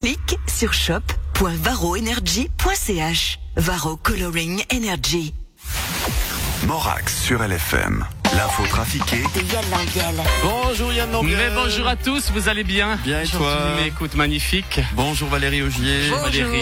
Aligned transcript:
Clique 0.00 0.38
sur 0.46 0.72
shop.varoenergy.ch. 0.74 3.38
Varo 3.56 3.96
Coloring 3.96 4.62
Energy. 4.72 5.34
Morax 6.68 7.20
sur 7.20 7.42
LFM. 7.42 8.06
L'info 8.36 8.64
trafiquée 8.68 9.24
De 9.34 9.40
Yann 9.52 9.64
Lambiel. 9.72 10.14
Bonjour 10.44 10.92
Yann 10.92 11.10
Lambiel. 11.10 11.36
Mais 11.36 11.50
bonjour 11.52 11.88
à 11.88 11.96
tous, 11.96 12.30
vous 12.30 12.48
allez 12.48 12.62
bien 12.62 12.94
Bien 13.02 13.22
et 13.22 13.24
Bonjour, 13.24 13.40
toi. 13.40 13.56
Écoute, 13.86 14.14
magnifique. 14.14 14.78
Bonjour 14.92 15.28
Valérie 15.28 15.62
Augier. 15.62 16.10
Valérie. 16.10 16.60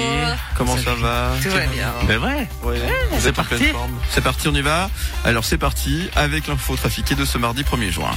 Comment 0.57 0.79
ça 0.79 0.95
va 0.95 1.32
Tout 1.43 1.50
va 1.50 1.66
bien. 1.66 1.93
Mais 2.09 2.16
vrai 2.16 2.48
Ouais, 2.62 2.80
vous 3.11 3.21
c'est 3.21 3.34
parti. 3.34 3.66
C'est 4.09 4.25
parti, 4.25 4.48
on 4.48 4.55
y 4.55 4.62
va. 4.62 4.89
Alors 5.27 5.45
c'est 5.45 5.59
parti 5.59 6.09
avec 6.16 6.46
l'info 6.46 6.75
trafiquée 6.77 7.14
de 7.14 7.27
ce 7.27 7.37
mardi 7.37 7.64
1er 7.64 7.91
juin. 7.91 8.12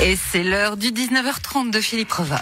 Et 0.00 0.16
c'est 0.16 0.44
l'heure 0.44 0.76
du 0.76 0.92
19h30 0.92 1.72
de 1.72 1.80
Philippe 1.80 2.12
Reva. 2.12 2.40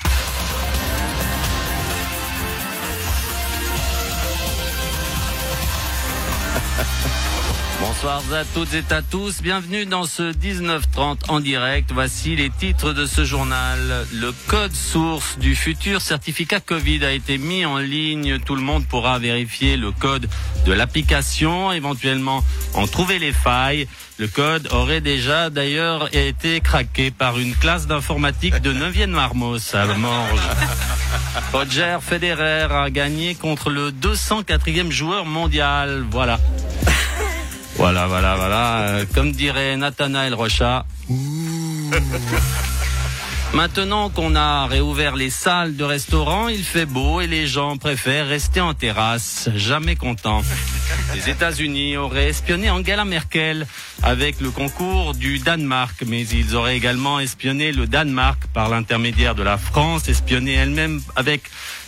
Bonsoir 8.01 8.23
à 8.33 8.45
toutes 8.55 8.75
et 8.75 8.95
à 8.95 9.03
tous, 9.03 9.43
bienvenue 9.43 9.85
dans 9.85 10.05
ce 10.05 10.23
1930 10.23 11.31
en 11.31 11.41
direct. 11.41 11.91
Voici 11.93 12.37
les 12.37 12.49
titres 12.49 12.93
de 12.93 13.07
ce 13.07 13.25
journal. 13.25 14.07
Le 14.15 14.33
code 14.47 14.73
source 14.73 15.37
du 15.41 15.57
futur 15.57 16.01
certificat 16.01 16.61
Covid 16.61 17.05
a 17.05 17.11
été 17.11 17.39
mis 17.39 17.67
en 17.67 17.79
ligne. 17.79 18.39
Tout 18.39 18.55
le 18.55 18.63
monde 18.63 18.87
pourra 18.87 19.19
vérifier 19.19 19.77
le 19.77 19.91
code 19.91 20.29
de 20.65 20.73
l'application, 20.73 21.73
éventuellement 21.73 22.45
en 22.75 22.87
trouver 22.87 23.19
les 23.19 23.33
failles. 23.33 23.89
Le 24.19 24.29
code 24.29 24.69
aurait 24.71 25.01
déjà 25.01 25.51
d'ailleurs 25.51 26.15
été 26.15 26.61
craqué 26.61 27.11
par 27.11 27.41
une 27.41 27.57
classe 27.57 27.89
d'informatique 27.89 28.61
de 28.61 28.73
9e 28.73 29.07
Marmos 29.07 29.75
à 29.75 29.87
Morges. 29.87 30.49
Roger 31.53 31.99
Federer 32.01 32.69
a 32.71 32.91
gagné 32.91 33.35
contre 33.35 33.71
le 33.71 33.91
204e 33.91 34.93
joueur 34.93 35.25
mondial. 35.25 36.05
Voilà. 36.09 36.39
Voilà, 37.79 38.09
voilà, 38.09 38.35
voilà. 38.35 38.79
Euh, 38.81 39.05
comme 39.15 39.31
dirait 39.31 39.77
Nathanaël 39.77 40.35
Rocha. 40.35 40.85
Maintenant 43.55 44.11
qu'on 44.11 44.35
a 44.35 44.67
réouvert 44.67 45.15
les 45.15 45.31
salles 45.31 45.77
de 45.77 45.85
restaurant, 45.85 46.49
il 46.49 46.65
fait 46.65 46.87
beau 46.87 47.21
et 47.21 47.29
les 47.29 47.47
gens 47.47 47.77
préfèrent 47.77 48.27
rester 48.27 48.61
en 48.61 48.75
terrasse, 48.75 49.49
jamais 49.55 49.95
contents. 49.95 50.43
Les 51.15 51.31
États-Unis 51.31 51.97
auraient 51.97 52.29
espionné 52.29 52.71
Angela 52.71 53.05
Merkel 53.05 53.67
avec 54.03 54.41
le 54.41 54.51
concours 54.51 55.15
du 55.15 55.39
Danemark, 55.39 56.05
mais 56.07 56.27
ils 56.27 56.55
auraient 56.55 56.77
également 56.77 57.19
espionné 57.19 57.73
le 57.73 57.87
Danemark 57.87 58.47
par 58.53 58.69
l'intermédiaire 58.69 59.35
de 59.35 59.43
la 59.43 59.59
France, 59.59 60.09
espionné 60.09 60.55
elle-même 60.55 61.01
avec 61.17 61.43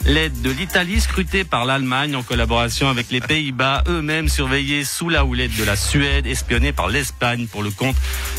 l'aide 0.05 0.41
de 0.43 0.51
l'Italie, 0.51 1.01
scrutée 1.01 1.45
par 1.45 1.65
l'Allemagne 1.65 2.17
en 2.17 2.23
collaboration 2.23 2.89
avec 2.89 3.11
les 3.11 3.21
Pays-Bas, 3.21 3.85
eux-mêmes 3.89 4.29
surveillés 4.29 4.85
sous 4.85 5.09
la 5.09 5.25
houlette 5.25 5.57
de 5.57 5.65
la 5.65 5.77
Suède, 5.77 6.27
espionnés 6.27 6.73
par 6.73 6.89
l'Espagne 6.89 7.47
pour 7.47 7.63
le 7.63 7.71
compte 7.71 7.97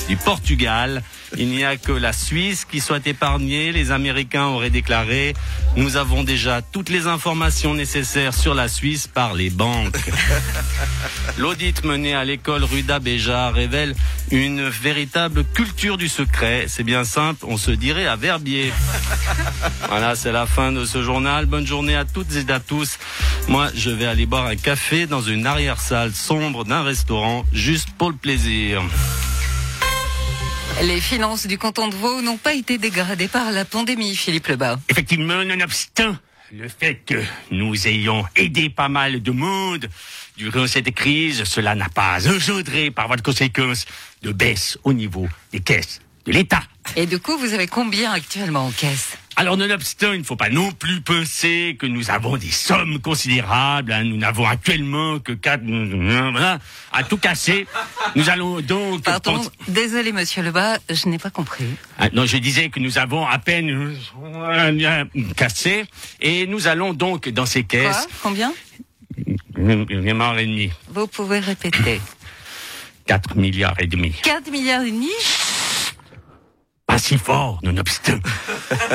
du 0.10 0.18
Portugal. 0.18 1.04
Il 1.38 1.48
n'y 1.48 1.64
a 1.64 1.78
que 1.78 1.94
la 1.94 2.12
Suisse 2.12 2.66
qui 2.66 2.82
soit 2.82 3.06
épargnée. 3.08 3.72
Les 3.72 3.92
Américains 3.92 4.48
auraient 4.48 4.70
déclaré 4.70 5.34
Nous 5.78 5.96
avons 5.96 6.24
déjà 6.24 6.62
toutes 6.62 6.90
les 6.90 7.08
informations 7.08 7.74
nécessaires 7.74 8.34
sur 8.34 8.54
la 8.54 8.68
Suisse 8.68 9.08
par 9.08 9.34
les 9.34 9.50
banques. 9.50 9.98
L'audit 11.38 11.84
mené 11.84 12.14
à 12.14 12.24
l'école 12.24 12.64
Ruda 12.64 13.00
Béja 13.00 13.52
révèle 13.52 13.96
une 14.32 14.68
véritable 14.68 15.44
culture 15.44 15.98
du 15.98 16.08
secret. 16.08 16.66
C'est 16.68 16.84
bien 16.84 17.04
simple, 17.04 17.46
on 17.48 17.58
se 17.58 17.72
dirait 17.72 18.08
à 18.08 18.16
Verbier. 18.16 18.74
Voilà, 19.88 20.16
c'est 20.16 20.32
la 20.32 20.46
fin 20.46 20.72
de 20.72 20.86
ce 20.86 21.04
journal. 21.04 21.46
Bonne 21.46 21.68
journée 21.68 21.96
à 21.96 22.06
toutes 22.06 22.34
et 22.36 22.52
à 22.52 22.60
tous. 22.60 22.98
Moi, 23.48 23.70
je 23.76 23.90
vais 23.90 24.06
aller 24.06 24.26
boire 24.26 24.48
un 24.48 24.56
café 24.56 25.08
dans 25.08 25.22
une 25.22 25.46
arrière-salle 25.46 26.14
sombre 26.14 26.64
d'un 26.64 26.84
restaurant, 26.84 27.46
juste 27.52 27.90
pour 27.98 28.10
le 28.10 28.16
plaisir. 28.16 28.82
Les 30.84 31.02
finances 31.02 31.46
du 31.48 31.58
canton 31.58 31.88
de 31.88 31.96
Vaud 31.96 32.22
n'ont 32.22 32.38
pas 32.38 32.54
été 32.54 32.78
dégradées 32.78 33.28
par 33.28 33.52
la 33.52 33.66
pandémie, 33.66 34.16
Philippe 34.16 34.48
Lebas. 34.48 34.78
Effectivement, 34.90 35.44
nonobstant 35.44 36.16
le 36.54 36.68
fait 36.68 36.96
que 37.06 37.24
nous 37.50 37.88
ayons 37.88 38.26
aidé 38.36 38.70
pas 38.70 38.90
mal 38.90 39.22
de 39.22 39.32
monde 39.32 39.88
durant 40.38 40.68
cette 40.68 40.92
crise, 40.92 41.46
cela 41.46 41.76
n'a 41.76 41.88
pas 41.88 42.28
engendré 42.28 42.92
par 42.92 43.08
voie 43.08 43.16
de 43.16 43.22
conséquence 43.22 43.86
de 44.22 44.32
baisse 44.32 44.78
au 44.84 44.92
niveau 44.92 45.28
des 45.52 45.62
caisses 45.62 46.02
de 46.26 46.32
l'État. 46.34 46.64
Et 46.96 47.06
du 47.06 47.20
coup, 47.20 47.38
vous 47.38 47.54
avez 47.54 47.68
combien 47.68 48.12
actuellement 48.12 48.66
en 48.66 48.72
caisse? 48.72 49.18
Alors, 49.38 49.56
nonobstant, 49.56 50.12
il 50.12 50.20
ne 50.20 50.24
faut 50.26 50.36
pas 50.36 50.50
non 50.50 50.72
plus 50.74 51.00
penser 51.02 51.78
que 51.80 51.86
nous 51.86 52.12
avons 52.12 52.36
des 52.36 52.52
sommes 52.52 53.00
considérables. 53.00 53.94
hein. 53.94 54.04
Nous 54.04 54.18
n'avons 54.18 54.46
actuellement 54.46 55.20
que 55.20 55.32
quatre... 55.32 55.64
Voilà. 55.64 56.60
À 56.92 57.04
tout 57.04 57.18
casser, 57.18 57.66
nous 58.16 58.30
allons 58.30 58.60
donc... 58.60 59.04
Pardon, 59.04 59.38
penser- 59.38 59.50
désolé 59.70 60.12
Monsieur 60.12 60.44
Lebas, 60.44 60.80
je 60.90 61.08
n'ai 61.08 61.18
pas 61.18 61.30
compris. 61.30 61.64
Ah, 61.98 62.10
non, 62.12 62.26
je 62.26 62.38
disais 62.38 62.70
que 62.70 62.80
nous 62.82 62.98
avons 62.98 63.26
à 63.26 63.40
peine 63.40 63.96
cassé 65.38 65.86
et 66.20 66.46
nous 66.48 66.68
allons 66.68 66.94
donc 66.94 67.30
dans 67.30 67.46
ces 67.46 67.64
Quoi? 67.64 67.80
caisses... 67.80 68.08
Combien? 68.22 68.54
Une 69.56 69.86
et 69.90 70.46
demi. 70.46 70.72
Vous 70.90 71.08
pouvez 71.08 71.40
répéter. 71.40 72.02
4 73.08 73.36
milliards 73.36 73.76
et 73.80 73.88
demi. 73.88 74.14
4 74.24 74.52
milliards 74.52 74.84
et 74.84 74.92
demi? 74.92 75.10
Si 77.02 77.18
fort, 77.18 77.60
nonobstant. 77.64 78.20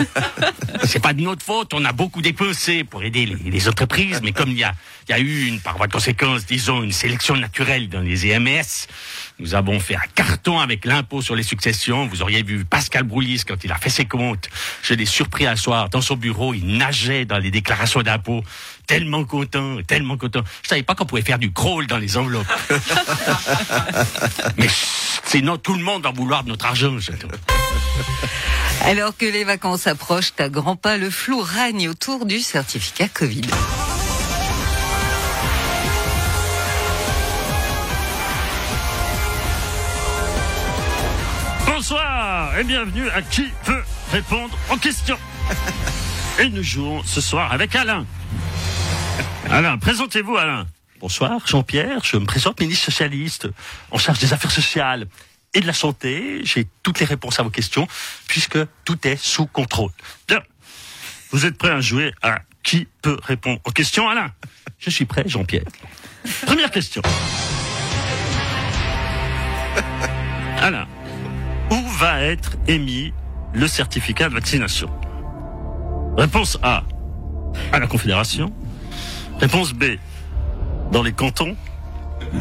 C'est 0.84 1.00
pas 1.00 1.12
de 1.12 1.20
notre 1.20 1.42
faute, 1.42 1.74
on 1.74 1.84
a 1.84 1.92
beaucoup 1.92 2.22
dépensé 2.22 2.84
pour 2.84 3.02
aider 3.02 3.26
les, 3.26 3.50
les 3.50 3.68
entreprises, 3.68 4.20
mais 4.22 4.32
comme 4.32 4.50
il 4.50 4.58
y 4.58 4.64
a, 4.64 4.72
il 5.08 5.12
y 5.12 5.14
a 5.14 5.18
eu 5.18 5.46
une, 5.46 5.60
par 5.60 5.76
voie 5.76 5.86
de 5.86 5.92
conséquence, 5.92 6.46
disons, 6.46 6.82
une 6.82 6.92
sélection 6.92 7.36
naturelle 7.36 7.88
dans 7.88 8.00
les 8.00 8.26
EMS, 8.26 8.86
nous 9.38 9.54
avons 9.54 9.78
fait 9.80 9.96
un 9.96 10.06
carton 10.14 10.58
avec 10.60 10.86
l'impôt 10.86 11.20
sur 11.20 11.36
les 11.36 11.42
successions. 11.42 12.06
Vous 12.06 12.22
auriez 12.22 12.42
vu 12.42 12.64
Pascal 12.64 13.02
Broulis 13.02 13.42
quand 13.46 13.62
il 13.64 13.72
a 13.72 13.76
fait 13.76 13.90
ses 13.90 14.06
comptes. 14.06 14.48
Je 14.82 14.94
l'ai 14.94 15.04
surpris 15.04 15.46
un 15.46 15.56
soir 15.56 15.90
dans 15.90 16.00
son 16.00 16.16
bureau, 16.16 16.54
il 16.54 16.66
nageait 16.78 17.26
dans 17.26 17.38
les 17.38 17.50
déclarations 17.50 18.02
d'impôt. 18.02 18.42
Tellement 18.86 19.24
content, 19.24 19.78
tellement 19.86 20.16
content. 20.16 20.42
Je 20.62 20.68
savais 20.68 20.84
pas 20.84 20.94
qu'on 20.94 21.06
pouvait 21.06 21.22
faire 21.22 21.38
du 21.38 21.52
crawl 21.52 21.86
dans 21.86 21.98
les 21.98 22.16
enveloppes. 22.16 22.46
mais 24.56 24.68
sinon 25.24 25.58
tout 25.58 25.74
le 25.74 25.82
monde 25.82 26.04
va 26.04 26.12
vouloir 26.12 26.44
de 26.44 26.50
notre 26.50 26.66
argent. 26.66 26.96
Alors 28.84 29.16
que 29.16 29.26
les 29.26 29.44
vacances 29.44 29.86
approchent 29.86 30.32
à 30.38 30.48
grands 30.48 30.76
pas, 30.76 30.96
le 30.96 31.10
flou 31.10 31.40
règne 31.40 31.88
autour 31.88 32.26
du 32.26 32.40
certificat 32.40 33.08
Covid. 33.08 33.42
Bonsoir 41.66 42.58
et 42.58 42.64
bienvenue 42.64 43.08
à 43.10 43.22
qui 43.22 43.46
veut 43.64 43.84
répondre 44.12 44.56
aux 44.72 44.76
questions. 44.76 45.18
Et 46.38 46.48
nous 46.48 46.62
jouons 46.62 47.02
ce 47.04 47.20
soir 47.20 47.52
avec 47.52 47.74
Alain. 47.74 48.04
Alain, 49.50 49.78
présentez-vous 49.78 50.36
Alain. 50.36 50.66
Bonsoir, 51.00 51.46
Jean-Pierre, 51.46 52.00
je 52.04 52.16
me 52.16 52.24
présente 52.24 52.60
ministre 52.60 52.86
socialiste 52.86 53.48
en 53.90 53.98
charge 53.98 54.18
des 54.18 54.32
affaires 54.32 54.50
sociales 54.50 55.06
et 55.56 55.60
de 55.60 55.66
la 55.66 55.72
santé. 55.72 56.40
J'ai 56.44 56.68
toutes 56.82 57.00
les 57.00 57.06
réponses 57.06 57.40
à 57.40 57.42
vos 57.42 57.50
questions 57.50 57.88
puisque 58.28 58.58
tout 58.84 59.08
est 59.08 59.16
sous 59.16 59.46
contrôle. 59.46 59.90
Bien. 60.28 60.40
Vous 61.30 61.46
êtes 61.46 61.58
prêt 61.58 61.70
à 61.70 61.80
jouer 61.80 62.12
à 62.22 62.40
qui 62.62 62.86
peut 63.02 63.18
répondre 63.22 63.60
aux 63.64 63.70
questions 63.70 64.08
Alain? 64.08 64.30
Je 64.78 64.90
suis 64.90 65.06
prêt, 65.06 65.24
Jean-Pierre. 65.26 65.64
Première 66.44 66.70
question. 66.70 67.02
Alain, 70.58 70.86
où 71.70 71.88
va 71.98 72.22
être 72.22 72.56
émis 72.68 73.12
le 73.54 73.66
certificat 73.66 74.28
de 74.28 74.34
vaccination? 74.34 74.90
Réponse 76.16 76.58
A, 76.62 76.84
à 77.72 77.78
la 77.78 77.86
Confédération. 77.86 78.52
Réponse 79.40 79.72
B, 79.72 79.84
dans 80.92 81.02
les 81.02 81.12
cantons. 81.12 81.56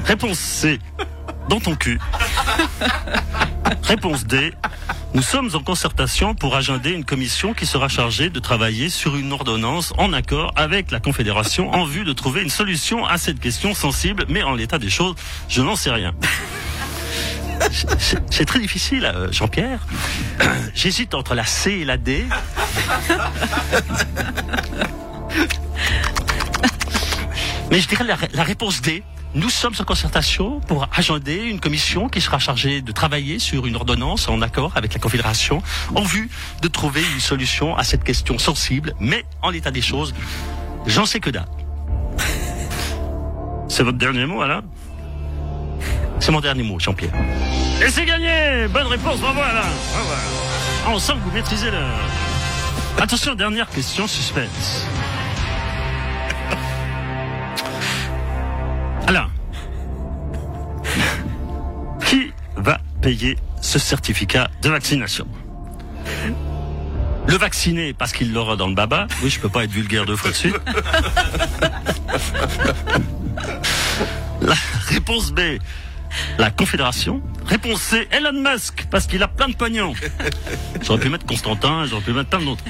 Réponse 0.06 0.39
C, 0.39 0.80
dans 1.50 1.59
ton 1.59 1.75
cul. 1.75 2.00
Réponse 3.83 4.25
D, 4.25 4.53
nous 5.13 5.21
sommes 5.21 5.50
en 5.53 5.59
concertation 5.59 6.33
pour 6.36 6.56
agender 6.56 6.92
une 6.92 7.06
commission 7.06 7.53
qui 7.53 7.65
sera 7.65 7.88
chargée 7.88 8.30
de 8.30 8.39
travailler 8.39 8.89
sur 8.89 9.15
une 9.15 9.31
ordonnance 9.31 9.94
en 9.97 10.13
accord 10.13 10.53
avec 10.56 10.92
la 10.92 11.00
Confédération 11.00 11.71
en 11.74 11.86
vue 11.86 12.03
de 12.03 12.13
trouver 12.13 12.42
une 12.42 12.50
solution 12.50 13.06
à 13.06 13.18
cette 13.18 13.39
question 13.39 13.74
sensible, 13.74 14.25
mais 14.30 14.44
en 14.44 14.53
l'état 14.53 14.80
des 14.80 14.89
choses, 14.89 15.15
je 15.50 15.62
n'en 15.62 15.75
sais 15.75 15.92
rien. 15.92 16.13
C'est- 18.30 18.45
très 18.45 18.59
difficile, 18.59 19.06
euh, 19.06 19.31
Jean-Pierre. 19.31 19.80
J'hésite 20.75 21.13
entre 21.15 21.36
la 21.36 21.45
C 21.45 21.71
et 21.71 21.86
la 21.86 21.98
D. 21.98 22.25
Mais 27.71 27.80
je 27.80 27.88
dirais 27.88 28.03
la 28.33 28.44
réponse 28.44 28.81
D. 28.81 29.03
nous 29.36 29.50
sommes 29.50 29.74
en 29.80 29.84
concertation 29.84 30.62
pour 30.62 30.88
agender 30.96 31.36
une 31.36 31.60
commission 31.60 32.08
qui 32.08 32.22
sera 32.22 32.40
chargée 32.40 32.82
de 32.82 32.92
travailler 32.94 33.38
sur 33.38 33.68
une 33.68 33.76
ordonnance 33.76 34.30
en 34.30 34.42
accord 34.42 34.72
avec 34.76 34.94
la 34.94 35.00
Confédération 35.00 35.62
en 35.94 36.04
vue 36.04 36.30
de 36.62 36.68
trouver 36.70 37.02
une 37.14 37.20
solution 37.20 37.76
à 37.76 37.84
cette 37.84 38.04
question 38.04 38.40
sensible, 38.40 38.94
mais 39.00 39.26
en 39.42 39.50
l'état 39.50 39.72
des 39.72 39.82
choses, 39.82 40.16
j'en 40.88 41.06
sais 41.06 41.20
que 41.20 41.30
dalle. 41.30 41.46
C'est 43.68 43.84
votre 43.84 43.98
dernier 43.98 44.26
mot, 44.26 44.42
Alain? 44.42 44.64
C'est 46.22 46.32
mon 46.32 46.40
dernier 46.40 46.64
mot, 46.64 46.80
Jean-Pierre. 46.80 47.14
Et 47.86 47.90
c'est 47.90 48.06
gagné 48.06 48.68
Bonne 48.70 48.88
réponse, 48.88 49.20
bravo 49.20 49.42
Alain 49.42 49.68
Bravo, 50.86 50.98
que 50.98 51.30
vous 51.30 51.32
maîtrisez 51.32 51.72
le... 51.72 53.02
Attention, 53.02 53.36
dernière 53.36 53.68
question 53.70 54.08
suspense. 54.08 54.86
Va 62.57 62.80
payer 63.02 63.38
ce 63.62 63.80
certificat 63.80 64.50
de 64.62 64.69
vaccination 64.69 65.28
Le 67.28 67.36
vacciné 67.38 67.94
parce 67.94 68.12
qu'il 68.13 68.34
l'aura 68.34 68.56
dans 68.56 68.68
le 68.68 68.75
baba. 68.75 69.07
Oui, 69.24 69.30
je 69.30 69.40
peux 69.40 69.50
pas 69.50 69.63
être 69.63 69.72
vulgaire 69.72 70.06
deux 70.06 70.16
fois 70.16 70.31
de 70.31 70.36
suite. 70.36 70.56
La 74.42 74.56
réponse 74.90 75.31
B, 75.31 75.40
la 76.38 76.52
Confédération. 76.52 77.22
Réponse 77.46 77.81
C, 77.81 78.07
Elon 78.12 78.34
Musk, 78.34 78.86
parce 78.92 79.08
qu'il 79.08 79.24
a 79.24 79.28
plein 79.28 79.50
de 79.50 79.56
pognon. 79.56 79.94
J'aurais 80.81 81.00
pu 81.00 81.10
mettre 81.10 81.25
Constantin, 81.25 81.86
j'aurais 81.86 82.04
pu 82.04 82.12
mettre 82.12 82.30
plein 82.30 82.42
d'autres. 82.42 82.63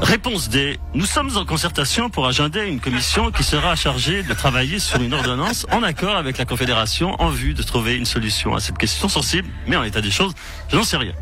Réponse 0.00 0.48
D, 0.48 0.78
nous 0.94 1.04
sommes 1.04 1.36
en 1.36 1.44
concertation 1.44 2.08
pour 2.08 2.26
agender 2.26 2.66
une 2.66 2.80
commission 2.80 3.30
qui 3.30 3.44
sera 3.44 3.76
chargée 3.76 4.22
de 4.22 4.32
travailler 4.32 4.78
sur 4.78 5.00
une 5.00 5.12
ordonnance 5.12 5.66
en 5.70 5.82
accord 5.82 6.16
avec 6.16 6.38
la 6.38 6.46
Confédération 6.46 7.14
en 7.20 7.28
vue 7.28 7.54
de 7.54 7.62
trouver 7.62 7.96
une 7.96 8.06
solution 8.06 8.54
à 8.54 8.60
cette 8.60 8.78
question 8.78 9.08
sensible, 9.08 9.48
mais 9.66 9.76
en 9.76 9.84
état 9.84 10.00
des 10.00 10.10
choses, 10.10 10.32
je 10.70 10.76
n'en 10.76 10.84
sais 10.84 10.96
rien. 10.96 11.12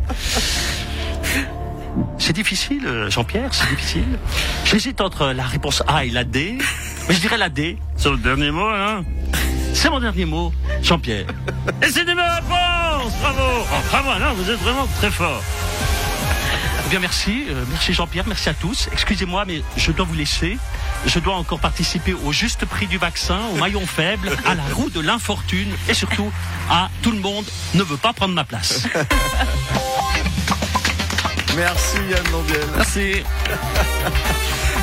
C'est 2.18 2.32
difficile, 2.32 3.06
Jean-Pierre, 3.08 3.52
c'est 3.52 3.68
difficile. 3.68 4.18
J'hésite 4.64 5.00
entre 5.00 5.32
la 5.32 5.44
réponse 5.44 5.82
A 5.88 6.04
et 6.04 6.10
la 6.10 6.24
D, 6.24 6.58
mais 7.08 7.14
je 7.14 7.20
dirais 7.20 7.38
la 7.38 7.48
D. 7.48 7.78
C'est 7.96 8.10
le 8.10 8.16
dernier 8.16 8.52
mot, 8.52 8.68
hein 8.68 9.04
C'est 9.74 9.90
mon 9.90 9.98
dernier 9.98 10.24
mot, 10.24 10.52
Jean-Pierre. 10.82 11.26
Et 11.82 11.90
c'est 11.90 12.04
des 12.04 12.14
bonnes 12.14 12.24
réponses 12.24 13.12
Bravo 13.20 13.40
oh, 13.40 13.76
Bravo, 13.90 14.10
Alain, 14.10 14.32
vous 14.34 14.50
êtes 14.50 14.60
vraiment 14.60 14.86
très 14.98 15.10
fort. 15.10 15.42
Eh 16.88 16.90
bien, 16.90 17.00
merci, 17.00 17.44
euh, 17.50 17.64
merci 17.70 17.92
Jean-Pierre, 17.92 18.24
merci 18.26 18.48
à 18.48 18.54
tous. 18.54 18.88
Excusez-moi, 18.92 19.44
mais 19.46 19.62
je 19.76 19.92
dois 19.92 20.06
vous 20.06 20.14
laisser. 20.14 20.56
Je 21.04 21.18
dois 21.18 21.34
encore 21.34 21.60
participer 21.60 22.14
au 22.14 22.32
juste 22.32 22.64
prix 22.64 22.86
du 22.86 22.96
vaccin, 22.96 23.40
au 23.52 23.56
maillon 23.56 23.84
faible, 23.86 24.30
à 24.46 24.54
la 24.54 24.62
roue 24.72 24.88
de 24.88 25.00
l'infortune 25.00 25.68
et 25.86 25.92
surtout 25.92 26.32
à 26.70 26.88
tout 27.02 27.10
le 27.10 27.18
monde 27.18 27.44
ne 27.74 27.82
veut 27.82 27.98
pas 27.98 28.14
prendre 28.14 28.32
ma 28.32 28.44
place. 28.44 28.84
Merci 31.56 31.98
Yann 32.10 32.24
Lambiel. 32.32 32.66
Merci. 32.74 33.16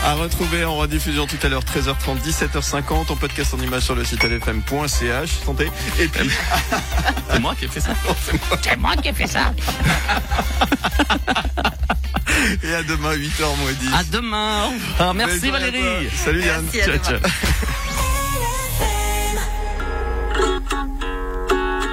À 0.04 0.14
retrouver 0.14 0.64
en 0.64 0.76
rediffusion 0.76 1.26
tout 1.26 1.38
à 1.42 1.50
l'heure 1.50 1.64
13h30, 1.64 2.22
17h50 2.24 3.12
en 3.12 3.16
podcast 3.16 3.56
en 3.56 3.60
image 3.60 3.82
sur 3.82 3.96
le 3.96 4.06
site 4.06 4.24
lfm.ch. 4.24 5.30
Santé. 5.44 5.72
Et 6.00 6.08
puis, 6.08 6.30
C'est 7.32 7.40
moi 7.40 7.56
qui 7.56 7.66
ai 7.66 7.68
fait 7.68 7.80
ça. 7.80 7.96
C'est 8.62 8.78
moi 8.78 8.96
qui 8.98 9.08
ai 9.10 9.14
fait 9.14 9.26
ça 9.26 9.52
et 12.66 12.74
à 12.74 12.84
demain 12.84 13.16
8h 13.16 13.58
moins 13.58 13.72
10. 13.74 13.88
À 13.94 14.04
demain. 14.04 14.66
Au 14.68 14.70
revoir. 14.72 15.14
Merci 15.14 15.50
Valérie. 15.52 16.10
Salut 16.24 16.44
Yann. 16.44 16.66
Ciao, 16.72 16.98
ciao. 16.98 17.20